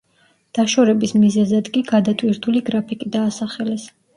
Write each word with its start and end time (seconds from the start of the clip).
დაშორების 0.59 1.13
მიზეზად 1.25 1.69
კი 1.77 1.85
გადატვირთული 1.91 2.65
გრაფიკი 2.71 3.15
დაასახელეს. 3.19 3.91